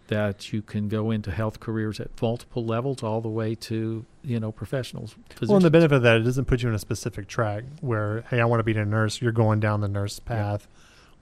that 0.08 0.52
you 0.52 0.62
can 0.62 0.90
go 0.90 1.10
into 1.12 1.32
health 1.32 1.62
careers 1.62 2.00
at 2.02 2.10
multiple 2.22 2.66
levels 2.66 3.02
all 3.02 3.22
the 3.22 3.30
way 3.30 3.56
to 3.56 4.06
you 4.22 4.40
know 4.40 4.52
professionals 4.52 5.16
Well, 5.42 5.56
and 5.56 5.66
the 5.66 5.72
benefit 5.72 5.96
of 5.96 6.02
that, 6.04 6.18
it 6.18 6.24
doesn't 6.24 6.46
put 6.46 6.62
you 6.62 6.70
in 6.70 6.76
a 6.76 6.80
specific 6.80 7.28
track 7.28 7.64
where, 7.80 8.26
hey, 8.30 8.42
I 8.42 8.46
want 8.46 8.60
to 8.60 8.64
be 8.66 8.74
a 8.78 8.86
nurse. 8.86 9.22
You're 9.22 9.32
going 9.32 9.62
down 9.62 9.80
the 9.80 9.88
nurse 9.88 10.20
path. 10.20 10.68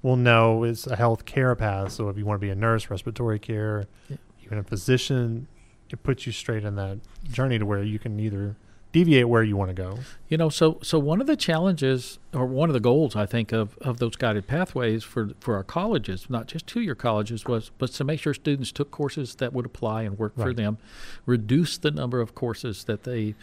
Well, 0.03 0.15
no, 0.15 0.63
it's 0.63 0.87
a 0.87 0.95
health 0.95 1.25
care 1.25 1.55
path. 1.55 1.91
So 1.91 2.09
if 2.09 2.17
you 2.17 2.25
want 2.25 2.39
to 2.41 2.45
be 2.45 2.51
a 2.51 2.55
nurse, 2.55 2.89
respiratory 2.89 3.39
care, 3.39 3.85
Yeah. 4.09 4.17
even 4.43 4.57
a 4.57 4.63
physician, 4.63 5.47
it 5.89 6.01
puts 6.03 6.25
you 6.25 6.31
straight 6.31 6.63
in 6.63 6.75
that 6.75 6.99
journey 7.31 7.59
to 7.59 7.65
where 7.65 7.83
you 7.83 7.99
can 7.99 8.19
either 8.19 8.55
deviate 8.93 9.29
where 9.29 9.41
you 9.43 9.55
want 9.55 9.69
to 9.69 9.73
go. 9.73 9.99
you 10.27 10.35
know 10.37 10.49
so 10.49 10.77
so 10.83 10.99
one 10.99 11.21
of 11.21 11.27
the 11.27 11.37
challenges 11.37 12.19
or 12.33 12.45
one 12.45 12.69
of 12.69 12.73
the 12.73 12.79
goals 12.81 13.15
i 13.15 13.25
think 13.25 13.53
of 13.53 13.77
of 13.77 13.99
those 13.99 14.17
guided 14.17 14.45
pathways 14.47 15.01
for 15.01 15.29
for 15.39 15.55
our 15.55 15.63
colleges 15.63 16.25
not 16.29 16.45
just 16.45 16.67
two 16.67 16.81
year 16.81 16.93
colleges 16.93 17.45
was 17.45 17.71
but 17.77 17.89
to 17.89 18.03
make 18.03 18.19
sure 18.19 18.33
students 18.33 18.69
took 18.69 18.91
courses 18.91 19.35
that 19.35 19.53
would 19.53 19.65
apply 19.65 20.01
and 20.01 20.19
work 20.19 20.35
for 20.35 20.51
them 20.51 20.77
reduce 21.25 21.77
the 21.77 21.89
number 21.91 22.19
of 22.19 22.35
courses 22.35 22.83
that 22.83 23.03
they 23.03 23.33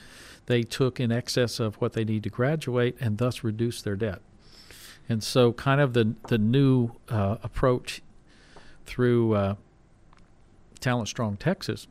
they 0.46 0.62
took 0.62 1.00
in 1.00 1.11
excess 1.11 1.58
of 1.58 1.76
what 1.76 1.94
they 1.94 2.04
need 2.04 2.22
to 2.22 2.28
graduate 2.31 2.94
and 3.00 3.16
thus 3.16 3.43
reduce 3.43 3.81
their 3.81 3.96
debt 3.96 4.20
and 5.08 5.22
so 5.22 5.52
kind 5.52 5.81
of 5.81 5.93
the 5.94 6.14
the 6.28 6.38
new 6.38 6.90
uh, 7.08 7.37
approach 7.43 8.02
through 8.87 9.34
uh, 9.34 9.55
talent 10.81 11.08
strong 11.08 11.37
texas 11.37 11.87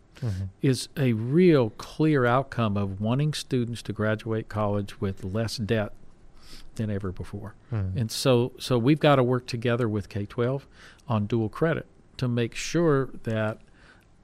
is 0.64 0.90
a 0.98 1.14
real 1.14 1.70
clear 1.72 2.26
outcome 2.26 2.76
of 2.76 3.00
wanting 3.00 3.34
students 3.34 3.84
to 3.84 3.94
graduate 3.94 4.50
college 4.50 5.00
with 5.00 5.24
less 5.24 5.58
debt 5.58 5.94
than 6.74 6.90
ever 6.90 7.12
before. 7.12 7.54
Mhm. 7.72 7.96
And 7.96 8.10
so 8.12 8.52
so 8.58 8.80
we've 8.80 9.00
got 9.00 9.18
to 9.18 9.24
work 9.24 9.46
together 9.46 9.88
with 9.88 10.10
K12 10.10 10.64
on 11.08 11.28
dual 11.28 11.50
credit 11.50 11.86
to 12.18 12.28
make 12.28 12.56
sure 12.56 13.10
that 13.24 13.60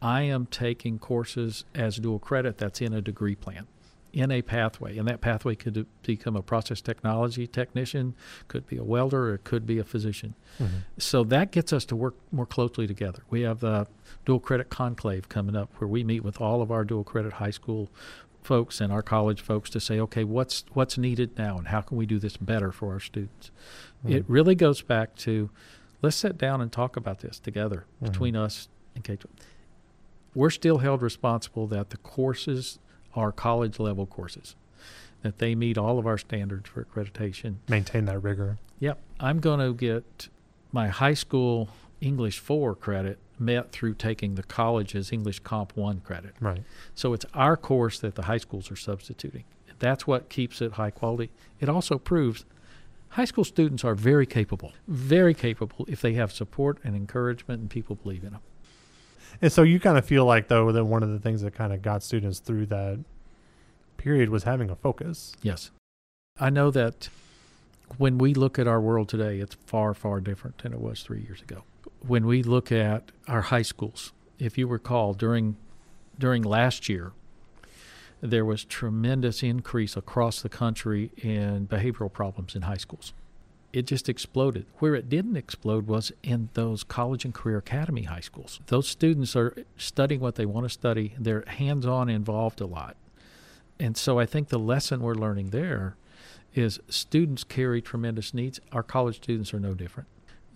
I 0.01 0.24
am 0.24 0.48
taking 0.48 0.98
courses 0.98 1.63
as 1.75 1.98
dual 1.98 2.18
credit 2.18 2.58
that's 2.58 2.82
in 2.82 2.91
a 2.91 3.01
degree 3.01 3.36
plan, 3.36 3.68
in 4.13 4.32
a 4.32 4.43
pathway. 4.43 4.98
And 4.98 5.08
that 5.08 5.22
pathway 5.22 5.55
could 5.55 5.88
become 6.03 6.36
a 6.36 6.43
process 6.43 6.82
technology 6.82 7.48
technician, 7.48 8.13
could 8.48 8.67
be 8.67 8.77
a 8.77 8.84
welder, 8.84 9.29
or 9.32 9.34
it 9.36 9.43
could 9.43 9.65
be 9.65 9.79
a 9.79 9.84
physician. 9.84 10.36
Mhm. 10.60 10.70
So 11.00 11.24
that 11.25 11.51
gets 11.51 11.74
us 11.74 11.84
to 11.86 11.96
work 11.96 12.15
more 12.32 12.46
closely 12.46 12.86
together. 12.86 13.24
We 13.32 13.41
have 13.41 13.60
the 13.60 13.88
dual 14.24 14.39
credit 14.39 14.70
conclave 14.70 15.27
coming 15.29 15.55
up 15.55 15.72
where 15.79 15.88
we 15.88 16.03
meet 16.03 16.24
with 16.24 16.39
all 16.39 16.62
of 16.62 16.72
our 16.72 16.86
dual 16.86 17.03
credit 17.03 17.34
high 17.34 17.50
school 17.50 17.89
folks 18.43 18.79
and 18.79 18.93
our 18.93 19.01
college 19.01 19.41
folks 19.41 19.70
to 19.72 19.79
say, 19.79 20.00
okay, 20.00 20.24
what's 20.24 20.63
what's 20.74 20.98
needed 20.98 21.36
now 21.38 21.58
and 21.58 21.70
how 21.70 21.82
can 21.82 21.98
we 21.98 22.05
do 22.05 22.20
this 22.20 22.38
better 22.38 22.72
for 22.72 22.91
our 22.93 23.00
students? 23.00 23.50
It 24.05 24.24
Mhm. 24.24 24.25
really 24.27 24.53
goes 24.55 24.82
back 24.84 25.15
to 25.17 25.50
let's 26.03 26.17
sit 26.17 26.38
down 26.38 26.62
and 26.62 26.72
talk 26.72 26.96
about 26.98 27.20
this 27.20 27.39
together 27.39 27.86
Mhm. 28.01 28.12
between 28.12 28.36
us 28.36 28.67
and 28.93 29.03
K 29.03 29.15
twelve. 29.15 29.36
We're 30.36 30.50
still 30.51 30.79
held 30.79 31.01
responsible 31.01 31.65
that 31.67 31.89
the 31.91 31.98
courses 31.98 32.79
are 33.15 33.32
college 33.32 33.79
level 33.79 34.05
courses, 34.05 34.55
that 35.22 35.39
they 35.39 35.55
meet 35.55 35.77
all 35.77 36.00
of 36.00 36.08
our 36.08 36.17
standards 36.17 36.70
for 36.70 36.84
accreditation. 36.84 37.55
Maintain 37.67 38.05
that 38.05 38.20
rigor. 38.20 38.58
Yep. 38.79 39.00
I'm 39.20 39.39
going 39.39 39.60
to 39.60 39.74
get 39.74 40.27
my 40.72 40.89
high 40.89 41.13
school 41.13 41.70
English 42.01 42.39
4 42.39 42.75
credit 42.75 43.17
met 43.39 43.72
through 43.72 43.96
taking 43.96 44.36
the 44.36 44.43
college's 44.43 45.12
English 45.12 45.39
Comp 45.39 45.75
1 45.75 46.01
credit. 46.01 46.36
Right. 46.39 46.63
So 46.93 47.13
it's 47.13 47.25
our 47.34 47.58
course 47.58 48.00
that 48.00 48.15
the 48.15 48.24
high 48.24 48.38
schools 48.38 48.70
are 48.72 48.75
substituting. 48.75 49.46
That's 49.79 50.05
what 50.08 50.29
keeps 50.29 50.62
it 50.62 50.74
high 50.74 50.91
quality. 50.91 51.32
It 51.60 51.70
also 51.70 51.98
proves 51.98 52.46
high 53.10 53.25
school 53.25 53.43
students 53.43 53.84
are 53.84 53.96
very 53.96 54.25
capable, 54.25 54.74
very 54.88 55.34
capable 55.34 55.86
if 55.88 56.01
they 56.01 56.13
have 56.13 56.32
support 56.32 56.79
and 56.84 56.96
encouragement 56.96 57.62
and 57.62 57.70
people 57.70 57.96
believe 57.96 58.24
in 58.24 58.32
them. 58.32 58.41
And 59.42 59.52
so 59.52 59.63
you 59.63 59.80
kind 59.80 59.98
of 59.98 60.06
feel 60.06 60.25
like 60.25 60.48
though 60.48 60.72
that 60.72 60.86
one 60.86 61.04
of 61.04 61.10
the 61.10 61.20
things 61.20 61.42
that 61.42 61.54
kind 61.54 61.74
of 61.74 61.82
got 61.82 62.04
students 62.04 62.40
through 62.40 62.68
that 62.68 63.04
period 63.98 64.30
was 64.30 64.44
having 64.44 64.70
a 64.70 64.75
focus. 64.75 65.34
Yes. 65.42 65.72
I 66.40 66.50
know 66.50 66.72
that 66.72 67.10
when 67.98 68.18
we 68.18 68.34
look 68.34 68.58
at 68.58 68.68
our 68.68 68.82
world 68.82 69.10
today, 69.10 69.40
it's 69.40 69.56
far, 69.66 69.94
far 69.94 70.20
different 70.20 70.58
than 70.60 70.74
it 70.74 70.80
was 70.80 71.02
three 71.02 71.22
years 71.22 71.42
ago. 71.42 71.63
When 72.06 72.25
we 72.25 72.44
look 72.44 72.72
at 72.72 73.12
our 73.28 73.42
high 73.42 73.62
schools, 73.62 74.12
if 74.40 74.58
you 74.58 74.68
recall, 74.68 75.13
during 75.13 75.58
during 76.20 76.44
last 76.44 76.90
year, 76.90 77.12
there 78.22 78.46
was 78.46 78.63
tremendous 78.63 79.42
increase 79.44 79.98
across 79.98 80.42
the 80.42 80.50
country 80.50 81.12
in 81.18 81.68
behavioral 81.68 82.12
problems 82.12 82.56
in 82.56 82.63
high 82.63 82.78
schools. 82.78 83.13
It 83.74 83.88
just 83.88 84.08
exploded. 84.08 84.68
Where 84.77 84.94
it 84.94 85.10
didn't 85.10 85.36
explode 85.36 85.88
was 85.88 86.12
in 86.22 86.50
those 86.53 86.84
college 86.84 87.25
and 87.25 87.34
career 87.34 87.58
academy 87.58 88.03
high 88.03 88.20
schools. 88.20 88.60
Those 88.68 88.88
students 88.88 89.36
are 89.36 89.56
studying 89.77 90.22
what 90.22 90.36
they 90.36 90.46
want 90.46 90.65
to 90.65 90.70
study. 90.70 91.15
They're 91.20 91.44
hands-on 91.48 92.08
involved 92.08 92.62
a 92.62 92.68
lot. 92.68 92.96
And 93.80 93.98
so 93.98 94.20
I 94.20 94.27
think 94.27 94.50
the 94.50 94.60
lesson 94.60 95.01
we're 95.01 95.15
learning 95.15 95.50
there 95.50 95.96
is 96.53 96.80
students 96.88 97.44
carry 97.44 97.82
tremendous 97.82 98.34
needs. 98.34 98.60
Our 98.72 98.84
college 98.84 99.15
students 99.15 99.53
are 99.53 99.60
no 99.60 99.74
different. 99.74 100.08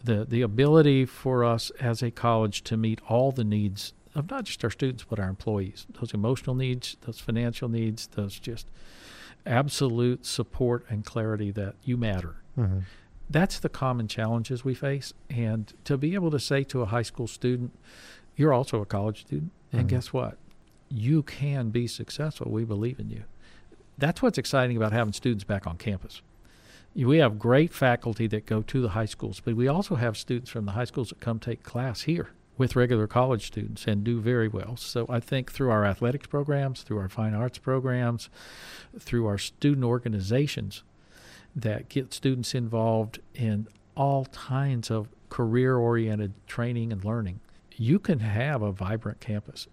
The 0.04 0.24
the 0.24 0.44
ability 0.44 1.06
for 1.06 1.44
us 1.44 1.72
as 1.80 2.04
a 2.04 2.12
college 2.12 2.64
to 2.66 2.78
meet 2.78 3.02
all 3.10 3.32
the 3.32 3.44
needs 3.44 3.94
of 4.14 4.30
not 4.30 4.46
just 4.46 4.64
our 4.64 4.70
students 4.70 5.06
but 5.10 5.20
our 5.20 5.28
employees, 5.28 5.88
those 6.00 6.14
emotional 6.14 6.56
needs, 6.56 6.98
those 7.02 7.20
financial 7.20 7.68
needs, 7.68 8.08
those 8.08 8.40
just 8.40 8.68
absolute 9.46 10.26
support 10.26 10.86
and 10.88 11.04
clarity 11.04 11.50
that 11.52 11.76
you 11.84 11.98
matter. 11.98 12.36
Mm-hmm. 12.58 12.80
That's 13.30 13.60
the 13.60 13.70
common 13.70 14.08
challenges 14.08 14.64
we 14.64 14.74
face. 14.74 15.14
And 15.30 15.74
to 15.84 15.98
be 15.98 16.14
able 16.14 16.32
to 16.32 16.40
say 16.40 16.64
to 16.66 16.82
a 16.82 16.86
high 16.86 17.02
school 17.02 17.28
student, 17.28 17.78
you're 18.36 18.54
also 18.54 18.82
a 18.82 18.86
college 18.86 19.22
student, 19.22 19.52
and 19.74 19.86
Mhm. 19.86 19.90
guess 19.90 20.14
what? 20.14 20.38
You 20.90 21.24
can 21.24 21.70
be 21.70 21.88
successful. 21.88 22.52
We 22.52 22.64
believe 22.64 23.00
in 23.00 23.10
you. 23.10 23.24
That's 23.98 24.22
what's 24.22 24.38
exciting 24.38 24.78
about 24.78 24.94
having 24.94 25.14
students 25.14 25.44
back 25.44 25.68
on 25.68 25.78
campus. 25.78 26.22
We 26.96 27.18
have 27.18 27.38
great 27.38 27.74
faculty 27.74 28.28
that 28.28 28.46
go 28.46 28.62
to 28.62 28.82
the 28.82 28.90
high 28.90 29.06
schools, 29.06 29.42
but 29.44 29.56
we 29.56 29.68
also 29.68 29.96
have 29.96 30.18
students 30.18 30.50
from 30.50 30.66
the 30.66 30.72
high 30.72 30.86
schools 30.86 31.10
that 31.10 31.20
come 31.20 31.40
take 31.40 31.64
class 31.64 32.04
here 32.04 32.30
with 32.58 32.76
regular 32.76 33.06
college 33.06 33.46
students 33.46 33.86
and 33.86 34.04
do 34.04 34.20
very 34.20 34.48
well. 34.48 34.78
So 34.78 35.06
I 35.10 35.20
think 35.20 35.52
through 35.52 35.70
our 35.70 35.86
athletics 35.86 36.28
programs, 36.28 36.82
through 36.82 36.98
our 37.00 37.10
fine 37.10 37.34
arts 37.36 37.60
programs, 37.60 38.30
through 38.98 39.28
our 39.28 39.38
student 39.38 39.84
organizations 39.84 40.84
that 41.58 41.90
get 41.90 42.14
students 42.14 42.54
involved 42.56 43.20
in 43.34 43.68
all 43.96 44.26
kinds 44.28 44.90
of 44.92 45.08
career 45.30 45.76
oriented 45.76 46.34
training 46.48 46.92
and 46.94 47.04
learning, 47.04 47.40
you 47.76 48.00
can 48.00 48.20
have 48.20 48.62
a 48.62 48.72
vibrant 48.72 49.20
campus. 49.20 49.68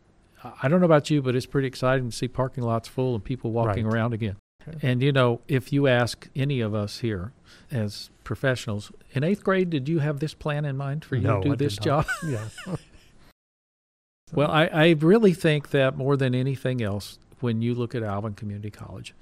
I- 0.62 0.68
don't 0.68 0.80
know 0.80 0.86
about 0.86 1.10
you, 1.10 1.22
but 1.22 1.36
it's 1.36 1.46
pretty 1.46 1.68
exciting 1.68 2.10
to 2.10 2.16
see 2.16 2.26
parking 2.28 2.64
lots 2.64 2.88
full 2.88 3.14
and 3.14 3.22
people 3.22 3.52
walking 3.52 3.86
Right. 3.86 3.94
around 3.94 4.12
again. 4.14 4.36
Okay. 4.66 4.78
And 4.90 5.02
you 5.02 5.12
know, 5.12 5.40
if 5.46 5.72
you 5.72 5.86
ask 5.86 6.28
any 6.34 6.60
of 6.60 6.74
us 6.74 7.00
here 7.00 7.32
as 7.70 8.08
professionals, 8.24 8.90
in 9.12 9.22
eighth 9.22 9.44
grade, 9.44 9.68
did 9.70 9.88
you 9.88 9.98
have 9.98 10.20
this 10.20 10.32
plan 10.34 10.64
in 10.64 10.76
mind 10.76 11.04
for 11.04 11.16
you 11.16 11.22
No, 11.22 11.40
to 11.42 11.48
do 11.48 11.52
I 11.52 11.56
this 11.56 11.76
job? 11.76 12.06
Yeah. 12.26 12.48
Well, 14.32 14.50
I, 14.50 14.66
I 14.66 14.90
really 14.98 15.32
think 15.32 15.70
that 15.70 15.96
more 15.96 16.16
than 16.16 16.34
anything 16.34 16.82
else, 16.82 17.18
when 17.40 17.62
you 17.62 17.74
look 17.74 17.94
at 17.94 18.02
Alvin 18.02 18.34
Community 18.34 18.70
College, 18.70 19.14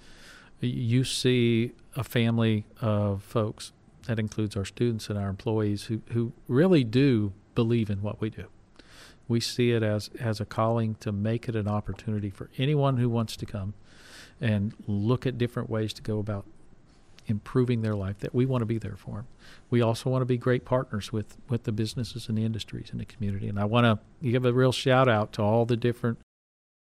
you 0.61 1.05
see 1.05 1.73
a 1.97 2.05
family 2.05 2.65
of 2.81 3.23
folks 3.23 3.73
that 4.07 4.19
includes 4.19 4.57
our 4.57 4.65
students 4.65 5.09
and 5.09 5.19
our 5.19 5.29
employees 5.29 5.85
who, 5.85 6.03
who 6.13 6.33
really 6.49 6.85
do 6.85 7.33
believe 7.55 7.91
in 7.91 8.03
what 8.03 8.21
we 8.21 8.31
do. 8.31 8.47
We 9.29 9.41
see 9.41 9.71
it 9.71 9.83
as, 9.83 10.11
as 10.19 10.41
a 10.41 10.45
calling 10.45 10.97
to 10.97 11.13
make 11.13 11.49
it 11.49 11.55
an 11.55 11.69
opportunity 11.69 12.31
for 12.31 12.51
anyone 12.59 12.97
who 12.97 13.09
wants 13.09 13.37
to 13.37 13.47
come 13.47 13.75
and 14.41 14.75
look 14.87 15.27
at 15.27 15.39
different 15.39 15.71
ways 15.71 15.93
to 15.95 16.03
go 16.03 16.19
about 16.19 16.45
improving 17.27 17.83
their 17.83 17.95
life 17.95 18.19
that 18.19 18.35
we 18.35 18.45
want 18.45 18.63
to 18.63 18.67
be 18.67 18.79
there 18.79 18.97
for 18.97 19.17
them. 19.17 19.27
We 19.71 19.81
also 19.81 20.11
want 20.11 20.23
to 20.23 20.27
be 20.27 20.37
great 20.37 20.65
partners 20.65 21.13
with, 21.13 21.37
with 21.49 21.65
the 21.65 21.73
businesses 21.73 22.29
and 22.29 22.37
the 22.37 22.45
industries 22.45 22.91
in 22.91 22.99
the 22.99 23.05
community. 23.05 23.49
And 23.49 23.61
I 23.61 23.65
want 23.65 23.85
to 23.85 24.29
give 24.29 24.45
a 24.45 24.53
real 24.53 24.73
shout 24.73 25.09
out 25.09 25.33
to 25.35 25.43
all 25.43 25.65
the 25.65 25.77
different 25.77 26.19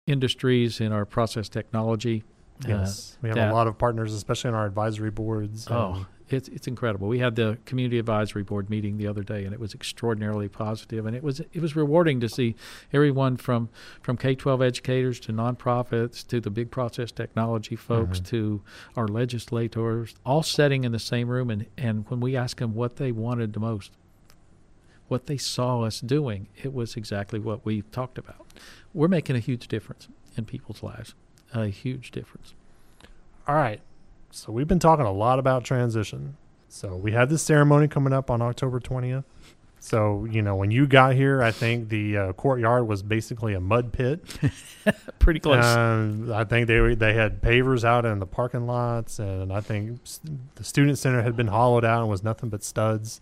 industries 0.08 0.82
in 0.82 0.92
our 0.92 1.06
process 1.06 1.48
technology. 1.48 2.24
Uh, 2.66 2.70
Yes. 2.70 3.18
we 3.22 3.30
have 3.30 3.36
that- 3.38 3.52
a 3.52 3.54
lot 3.54 3.68
of 3.68 3.78
partners, 3.78 4.14
especially 4.14 4.50
on 4.50 4.54
our 4.56 4.66
advisory 4.66 5.10
boards. 5.12 5.68
Oh, 5.70 6.06
it's 6.30 6.48
it's 6.48 6.66
incredible. 6.68 7.08
We 7.10 7.20
had 7.20 7.36
the 7.36 7.58
community 7.66 8.00
advisory 8.00 8.44
board 8.44 8.70
meeting 8.70 8.98
the 8.98 9.06
other 9.08 9.22
day, 9.24 9.44
and 9.44 9.54
it 9.54 9.60
was 9.60 9.74
extraordinarily 9.74 10.48
positive, 10.48 11.06
and 11.06 11.16
it 11.16 11.24
was 11.24 11.42
it 11.42 11.62
was 11.62 11.76
rewarding 11.76 12.20
to 12.22 12.30
see 12.30 12.56
everyone 12.94 13.36
from 13.38 13.68
from 14.02 14.16
K 14.18 14.36
twelve 14.36 14.62
educators 14.62 15.20
to 15.22 15.34
nonprofits 15.34 16.26
to 16.28 16.40
the 16.40 16.50
big 16.50 16.72
process 16.72 17.12
technology 17.12 17.76
folks 17.76 18.20
Mhm. 18.22 18.26
to 18.28 18.62
our 18.96 19.08
legislators, 19.08 20.16
all 20.26 20.42
sitting 20.44 20.84
in 20.86 20.92
the 20.94 21.00
same 21.00 21.28
room, 21.28 21.50
and 21.50 21.66
and 21.78 22.06
when 22.10 22.20
we 22.22 22.36
asked 22.38 22.58
them 22.60 22.74
what 22.76 22.96
they 22.96 23.12
wanted 23.12 23.52
the 23.54 23.60
most, 23.60 23.92
what 25.10 25.26
they 25.26 25.38
saw 25.38 25.82
us 25.82 26.00
doing, 26.00 26.48
it 26.64 26.74
was 26.74 26.96
exactly 26.96 27.40
what 27.40 27.66
we 27.66 27.82
talked 27.82 28.18
about. 28.18 28.48
We're 28.94 29.10
making 29.10 29.36
a 29.36 29.40
huge 29.40 29.68
difference 29.68 30.08
in 30.38 30.46
people's 30.46 30.82
lives, 30.82 31.14
a 31.54 31.68
huge 31.68 32.12
difference. 32.12 32.54
All 33.48 33.56
right. 33.56 33.82
So 34.32 34.52
we've 34.52 34.68
been 34.68 34.80
talking 34.80 35.06
a 35.06 35.12
lot 35.12 35.40
about 35.40 35.64
transition. 35.64 36.38
So 36.70 36.96
we 36.96 37.12
have 37.12 37.30
this 37.30 37.42
ceremony 37.42 37.88
coming 37.88 38.14
up 38.14 38.32
on 38.32 38.42
October 38.42 38.80
20th. 38.80 39.26
So, 39.84 40.26
you 40.30 40.44
know, 40.44 40.56
when 40.56 40.70
you 40.70 40.86
got 40.86 41.16
here, 41.16 41.42
I 41.42 41.50
think 41.50 41.90
the 41.90 42.16
uh, 42.16 42.34
courtyard 42.34 42.88
was 42.88 43.02
basically 43.02 43.56
a 43.56 43.60
mud 43.60 43.92
pit. 43.92 44.24
Pretty 45.20 45.40
close. 45.40 45.66
Um, 45.66 46.32
I 46.32 46.44
think 46.44 46.68
they 46.68 46.80
were, 46.80 46.94
they 46.94 47.16
had 47.16 47.42
pavers 47.42 47.84
out 47.84 48.06
in 48.06 48.20
the 48.20 48.28
parking 48.28 48.68
lots, 48.68 49.18
and 49.18 49.52
I 49.52 49.60
think 49.60 50.00
the 50.54 50.64
student 50.64 51.00
center 51.00 51.24
had 51.24 51.36
been 51.36 51.48
hollowed 51.48 51.84
out 51.84 52.02
and 52.02 52.10
was 52.10 52.24
nothing 52.24 52.50
but 52.50 52.64
studs. 52.64 53.22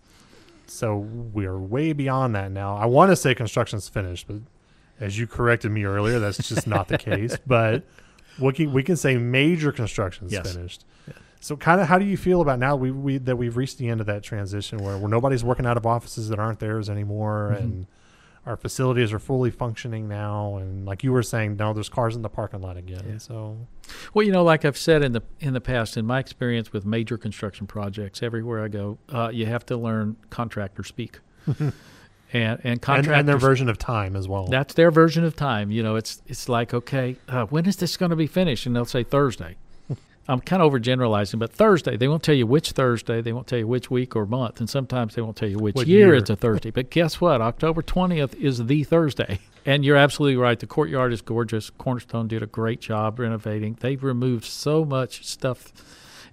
So 0.66 0.98
we're 0.98 1.58
way 1.58 1.94
beyond 1.94 2.34
that 2.34 2.52
now. 2.52 2.76
I 2.76 2.84
want 2.84 3.10
to 3.10 3.16
say 3.16 3.34
construction's 3.34 3.88
finished, 3.88 4.28
but 4.28 4.42
as 5.00 5.18
you 5.18 5.26
corrected 5.26 5.72
me 5.72 5.84
earlier, 5.84 6.18
that's 6.18 6.46
just 6.46 6.66
not 6.66 6.88
the 6.88 6.98
case. 7.10 7.38
But 7.46 7.84
we 8.40 8.52
can 8.52 8.72
we 8.72 8.82
can 8.82 8.96
say 8.96 9.16
major 9.16 9.72
construction's 9.72 10.32
Yes. 10.32 10.52
finished. 10.54 10.84
Yeah. 11.06 11.14
So 11.40 11.56
kind 11.56 11.80
of 11.80 11.88
how 11.88 11.98
do 11.98 12.04
you 12.04 12.16
feel 12.16 12.40
about 12.40 12.58
now 12.58 12.76
we, 12.76 12.90
we 12.90 13.18
that 13.18 13.36
we've 13.36 13.56
reached 13.56 13.78
the 13.78 13.88
end 13.88 14.00
of 14.00 14.06
that 14.06 14.22
transition 14.22 14.78
where, 14.78 14.96
where 14.98 15.08
nobody's 15.08 15.42
working 15.44 15.66
out 15.66 15.76
of 15.76 15.86
offices 15.86 16.28
that 16.28 16.38
aren't 16.38 16.58
theirs 16.60 16.88
anymore 16.90 17.52
Mhm. 17.54 17.58
and 17.60 17.86
our 18.46 18.56
facilities 18.56 19.12
are 19.12 19.18
fully 19.18 19.50
functioning 19.50 20.08
now 20.08 20.56
and 20.56 20.86
like 20.86 21.04
you 21.04 21.12
were 21.12 21.22
saying 21.22 21.56
now 21.56 21.72
there's 21.74 21.90
cars 21.90 22.16
in 22.16 22.22
the 22.22 22.28
parking 22.28 22.60
lot 22.62 22.76
again 22.76 23.02
Yeah. 23.06 23.18
so 23.18 23.56
Well, 24.14 24.24
you 24.24 24.32
know, 24.32 24.42
like 24.44 24.64
I've 24.64 24.78
said 24.78 25.02
in 25.02 25.12
the 25.12 25.22
in 25.40 25.52
the 25.52 25.60
past, 25.60 25.96
in 25.96 26.06
my 26.06 26.18
experience 26.20 26.72
with 26.72 26.84
major 26.86 27.18
construction 27.18 27.66
projects, 27.66 28.22
everywhere 28.22 28.62
I 28.64 28.68
go, 28.68 28.98
uh, 29.10 29.30
you 29.32 29.46
have 29.46 29.66
to 29.66 29.76
learn 29.76 30.16
contractor 30.30 30.82
speak, 30.84 31.20
and 32.32 32.42
and 32.42 32.60
and, 32.64 32.82
contractors. 32.82 33.18
and 33.18 33.28
their 33.28 33.36
version 33.38 33.68
of 33.68 33.78
time 33.78 34.14
as 34.16 34.28
well 34.28 34.46
that's 34.46 34.74
their 34.74 34.90
version 34.90 35.24
of 35.24 35.34
time. 35.36 35.70
You 35.70 35.82
know, 35.82 35.96
it's 35.96 36.22
it's 36.26 36.48
like 36.48 36.72
okay, 36.74 37.16
uh, 37.28 37.46
when 37.46 37.66
is 37.66 37.76
this 37.76 37.96
going 37.96 38.10
to 38.10 38.16
be 38.16 38.26
finished? 38.26 38.66
And 38.66 38.74
they'll 38.76 38.84
say 38.84 39.02
Thursday. 39.04 39.56
I'm 40.28 40.40
kind 40.40 40.62
of 40.62 40.70
overgeneralizing, 40.72 41.40
but 41.40 41.50
Thursday. 41.52 41.96
They 41.96 42.06
won't 42.06 42.22
tell 42.22 42.34
you 42.36 42.46
which 42.46 42.70
Thursday. 42.70 43.20
They 43.20 43.32
won't 43.32 43.48
tell 43.48 43.58
you 43.58 43.66
which 43.66 43.90
week 43.90 44.14
or 44.14 44.26
month, 44.26 44.60
and 44.60 44.70
sometimes 44.70 45.16
they 45.16 45.22
won't 45.22 45.36
tell 45.36 45.48
you 45.48 45.58
which 45.58 45.74
What 45.74 45.88
year, 45.88 46.08
year. 46.08 46.14
it's 46.14 46.30
a 46.30 46.36
Thursday. 46.36 46.70
but 46.70 46.88
guess 46.90 47.20
what? 47.20 47.40
October 47.40 47.82
20th 47.82 48.34
is 48.36 48.64
the 48.66 48.84
Thursday. 48.84 49.38
And 49.66 49.84
you're 49.84 49.96
absolutely 49.98 50.36
right. 50.38 50.58
The 50.58 50.66
courtyard 50.66 51.12
is 51.12 51.20
gorgeous. 51.20 51.68
Cornerstone 51.68 52.28
did 52.28 52.42
a 52.42 52.46
great 52.46 52.80
job 52.80 53.18
renovating. 53.18 53.76
They've 53.78 54.02
removed 54.02 54.46
so 54.46 54.86
much 54.86 55.26
stuff, 55.26 55.70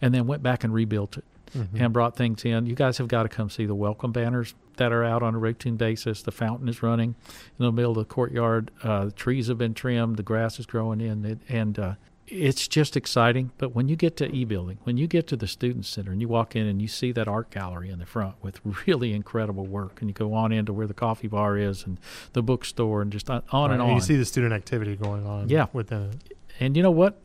and 0.02 0.14
then 0.14 0.28
went 0.28 0.42
back 0.42 0.64
and 0.64 0.74
rebuilt 0.74 1.18
it 1.18 1.26
Mhm. 1.54 1.68
and 1.82 1.92
brought 1.94 2.16
things 2.16 2.46
in. 2.46 2.68
You 2.68 2.74
guys 2.76 2.98
have 3.00 3.10
got 3.10 3.24
to 3.24 3.30
come 3.30 3.50
see 3.50 3.66
the 3.66 3.76
welcome 3.76 4.14
banners 4.14 4.54
that 4.78 4.92
are 4.92 5.04
out 5.04 5.22
on 5.24 5.36
a 5.36 5.38
routine 5.38 5.76
basis. 5.76 6.22
The 6.22 6.32
fountain 6.32 6.68
is 6.70 6.82
running 6.82 7.16
in 7.60 7.66
the 7.66 7.72
middle 7.72 7.92
of 7.92 7.98
the 7.98 8.06
courtyard. 8.06 8.72
Uh, 8.84 9.06
the 9.06 9.12
trees 9.12 9.48
have 9.48 9.58
been 9.58 9.74
trimmed. 9.74 10.18
The 10.18 10.24
grass 10.24 10.60
is 10.60 10.66
growing 10.66 11.02
in, 11.02 11.26
it, 11.26 11.40
and 11.50 11.78
uh, 11.78 11.94
it's 12.28 12.68
just 12.68 12.98
exciting. 12.98 13.52
But 13.58 13.74
when 13.74 13.88
you 13.88 13.96
get 13.96 14.18
to 14.18 14.28
e-building, 14.34 14.80
when 14.84 14.98
you 14.98 15.08
get 15.08 15.28
to 15.28 15.36
the 15.38 15.48
student 15.48 15.86
center, 15.86 16.12
and 16.12 16.20
you 16.22 16.28
walk 16.28 16.56
in 16.56 16.66
and 16.68 16.82
you 16.82 16.88
see 16.88 17.12
that 17.14 17.28
art 17.28 17.50
gallery 17.52 17.90
in 17.90 18.00
the 18.00 18.06
front 18.06 18.36
with 18.42 18.60
really 18.88 19.14
incredible 19.14 19.66
work, 19.66 20.02
and 20.02 20.10
you 20.10 20.14
go 20.14 20.34
on 20.34 20.52
into 20.52 20.74
where 20.74 20.88
the 20.88 20.94
coffee 20.94 21.28
bar 21.28 21.58
is 21.58 21.84
and 21.86 22.00
the 22.34 22.42
bookstore, 22.42 23.02
and 23.02 23.12
just 23.12 23.30
on, 23.30 23.44
on 23.52 23.72
and 23.72 23.80
Right, 23.82 23.90
on. 23.90 23.96
you 23.96 24.02
see 24.02 24.16
the 24.18 24.26
student 24.26 24.54
activity 24.54 24.96
going 24.96 25.26
on 25.26 25.50
Yeah. 25.50 25.68
within 25.74 26.04
it 26.26 26.38
And 26.60 26.76
you 26.76 26.84
know 26.84 26.92
what? 26.92 27.22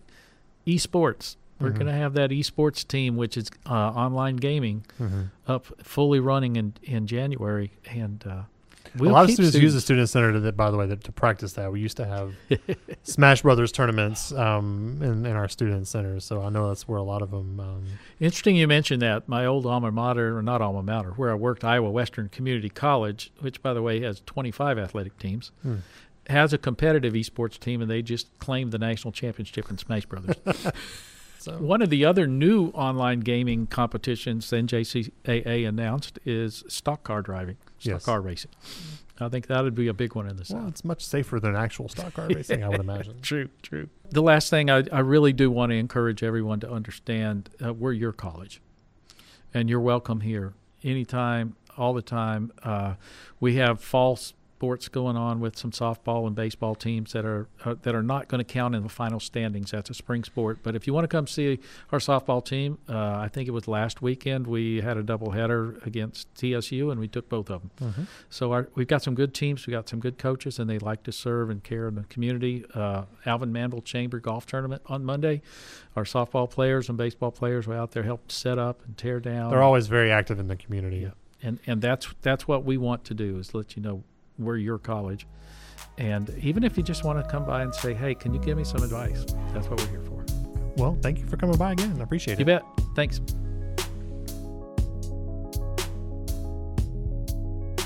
Esports. 0.67 1.37
We're 1.63 1.71
Mhm. 1.71 1.75
going 1.75 1.87
to 1.87 1.93
have 1.93 2.15
that 2.15 2.31
esports 2.31 2.87
team, 2.87 3.17
which 3.17 3.37
is 3.37 3.51
uh, 3.67 3.73
online 3.73 4.37
gaming, 4.37 4.85
Mhm. 5.01 5.31
up 5.47 5.67
fully 5.83 6.21
running 6.21 6.57
in 6.57 6.75
in 6.83 7.07
January, 7.07 7.73
and 7.87 8.23
uh, 8.27 8.31
a 8.31 8.47
we'll 8.99 9.13
lot 9.13 9.23
of 9.23 9.29
keep 9.29 9.37
students, 9.37 9.57
use 9.57 9.73
the 9.73 9.81
student 9.81 10.09
center 10.11 10.33
to, 10.33 10.41
that, 10.41 10.55
by 10.57 10.71
the 10.71 10.77
way, 10.77 10.87
that, 10.87 11.03
to 11.05 11.13
practice 11.13 11.55
that. 11.55 11.73
We 11.73 11.81
used 11.81 11.97
to 11.97 12.05
have 12.05 12.35
Smash 13.05 13.41
Brothers 13.43 13.73
tournaments 13.73 14.33
um, 14.33 14.99
in, 15.01 15.25
in 15.25 15.35
our 15.37 15.49
student 15.49 15.87
centers, 15.89 16.25
so 16.25 16.43
I 16.43 16.51
know 16.51 16.69
that's 16.69 16.87
where 16.87 16.99
a 16.99 17.03
lot 17.03 17.23
of 17.23 17.31
them. 17.31 17.59
Um, 17.61 17.85
Interesting 18.21 18.57
you 18.57 18.69
mentioned 18.69 19.01
that. 19.03 19.29
My 19.29 19.47
old 19.47 19.65
alma 19.67 19.91
mater, 19.91 20.37
or 20.37 20.43
not 20.43 20.61
alma 20.61 20.83
mater, 20.83 21.11
where 21.13 21.31
I 21.31 21.35
worked, 21.35 21.65
Iowa 21.65 21.91
Western 21.91 22.29
Community 22.29 22.69
College, 22.69 23.31
which 23.41 23.63
by 23.63 23.73
the 23.73 23.81
way 23.83 24.01
has 24.03 24.21
25 24.27 24.79
athletic 24.79 25.17
teams, 25.19 25.53
Hmm. 25.63 25.77
has 26.29 26.53
a 26.53 26.59
competitive 26.59 27.15
esports 27.15 27.59
team, 27.59 27.81
and 27.81 27.91
they 27.91 28.03
just 28.03 28.27
claimed 28.41 28.73
the 28.73 28.79
national 28.79 29.13
championship 29.13 29.71
in 29.71 29.79
Smash 29.79 30.05
Brothers. 30.07 30.37
so 31.43 31.59
One 31.59 31.83
of 31.83 31.91
the 31.91 32.05
other 32.05 32.27
new 32.27 32.69
online 32.69 33.21
gaming 33.21 33.67
competitions 33.67 34.49
the 34.51 34.57
NJCAA 34.57 35.67
announced 35.69 36.19
is 36.25 36.65
stock 36.69 37.03
car 37.05 37.23
driving, 37.23 37.57
stock 37.79 37.93
Yes. 37.95 38.05
car 38.05 38.21
racing. 38.21 38.51
I 39.21 39.29
think 39.29 39.47
that 39.47 39.63
would 39.63 39.75
be 39.75 39.87
a 39.89 39.95
big 39.95 40.15
one 40.15 40.27
in 40.29 40.37
the 40.37 40.47
Well, 40.51 40.63
South. 40.63 40.69
it's 40.71 40.85
much 40.85 41.05
safer 41.05 41.39
than 41.39 41.55
actual 41.55 41.89
stock 41.89 42.15
car 42.15 42.27
racing, 42.35 42.65
I 42.65 42.69
would 42.69 42.81
imagine. 42.81 43.21
True, 43.23 43.49
true. 43.63 43.89
The 44.11 44.23
last 44.23 44.51
thing 44.51 44.71
I, 44.71 44.85
I 44.93 45.01
really 45.01 45.33
do 45.33 45.51
want 45.51 45.71
to 45.71 45.77
encourage 45.77 46.23
everyone 46.23 46.61
to 46.61 46.71
understand 46.71 47.51
uh, 47.65 47.73
we're 47.73 47.93
your 47.93 48.13
college, 48.13 48.61
and 49.55 49.69
you're 49.71 49.81
welcome 49.81 50.21
here 50.21 50.55
anytime, 50.83 51.55
all 51.77 51.95
the 51.95 52.03
time. 52.03 52.53
Uh, 52.63 52.95
we 53.39 53.57
have 53.57 53.81
fall 53.81 54.19
sports 54.63 54.87
going 54.87 55.17
on 55.17 55.41
with 55.41 55.59
some 55.59 55.73
softball 55.73 56.25
and 56.25 56.37
baseball 56.37 56.77
teams 56.77 57.11
that 57.13 57.25
are 57.25 57.49
uh, 57.65 57.75
that 57.83 57.97
are 57.97 58.03
not 58.03 58.29
going 58.29 58.39
to 58.39 58.45
count 58.45 58.77
in 58.77 58.85
the 58.85 58.89
final 58.89 59.19
standings. 59.19 59.73
That's 59.73 59.91
a 59.91 59.95
spring 59.95 60.23
sport. 60.23 60.61
But 60.63 60.77
if 60.77 60.87
you 60.87 60.95
want 60.95 61.03
to 61.03 61.09
come 61.09 61.27
see 61.27 61.59
our 61.91 61.99
softball 61.99 62.45
team, 62.45 62.79
uh, 62.89 62.97
I 63.17 63.27
think 63.27 63.49
it 63.49 63.51
was 63.51 63.67
last 63.67 64.03
weekend 64.03 64.47
we 64.47 64.81
had 64.81 64.97
a 64.97 65.03
doubleheader 65.03 65.85
against 65.85 66.33
TSU, 66.37 66.93
and 66.93 67.01
we 67.01 67.09
took 67.09 67.29
both 67.29 67.51
of 67.51 67.63
them. 67.63 67.71
Mhm. 67.93 68.07
So 68.31 68.53
our, 68.53 68.69
we've 68.77 68.87
got 68.87 69.03
some 69.03 69.17
good 69.17 69.35
teams. 69.35 69.67
We've 69.67 69.75
got 69.75 69.89
some 69.89 69.99
good 69.99 70.17
coaches, 70.17 70.61
and 70.61 70.71
they 70.71 70.79
like 70.79 71.03
to 71.05 71.13
serve 71.13 71.51
and 71.51 71.61
care 71.65 71.89
in 71.89 71.97
the 71.97 72.05
community. 72.05 72.65
Uh, 72.73 73.07
Alvin 73.27 73.53
Manvel 73.53 73.85
Chamber 73.85 74.21
Golf 74.21 74.47
Tournament 74.47 74.83
on 74.87 75.05
Monday. 75.05 75.43
Our 75.97 76.05
softball 76.05 76.49
players 76.49 76.89
and 76.89 76.97
baseball 76.97 77.33
players 77.33 77.67
were 77.67 77.75
out 77.77 77.91
there 77.91 78.05
helped 78.05 78.31
set 78.31 78.59
up 78.61 78.85
and 78.87 78.97
tear 78.97 79.19
down. 79.19 79.51
They're 79.51 79.61
always 79.63 79.89
very 79.89 80.13
active 80.13 80.39
in 80.39 80.47
the 80.47 80.55
community. 80.57 80.99
Yeah. 80.99 81.11
and 81.43 81.59
and 81.67 81.83
that's 81.83 82.07
that's 82.23 82.47
what 82.47 82.65
we 82.65 82.77
want 82.77 83.03
to 83.07 83.15
do 83.15 83.37
is 83.39 83.53
let 83.55 83.75
you 83.77 83.83
know 83.83 84.05
we're 84.39 84.57
your 84.57 84.79
college. 84.79 85.27
And 85.99 86.31
even 86.41 86.65
if 86.65 86.77
you 86.77 86.83
just 86.83 87.05
want 87.05 87.23
to 87.23 87.31
come 87.31 87.45
by 87.45 87.63
and 87.63 87.75
say, 87.75 87.95
"Hey, 87.95 88.15
can 88.15 88.33
you 88.33 88.41
give 88.41 88.57
me 88.57 88.65
some 88.65 88.83
advice?" 88.83 89.25
That's 89.53 89.69
what 89.69 89.81
we're 89.81 89.89
here 89.89 90.03
for. 90.03 90.25
Well, 90.77 90.97
thank 91.03 91.19
you 91.19 91.27
for 91.27 91.37
coming 91.37 91.57
by 91.57 91.73
again. 91.73 91.97
I 92.01 92.03
appreciate 92.03 92.35
it. 92.35 92.39
You 92.41 92.47
bet. 92.47 92.63
Thanks. 92.97 93.21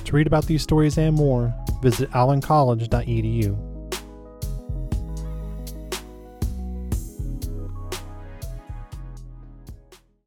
To 0.04 0.12
read 0.12 0.28
about 0.28 0.46
these 0.46 0.62
stories 0.62 0.98
and 0.98 1.16
more, 1.16 1.52
visit 1.82 2.10
alvincollege.edu. 2.12 3.75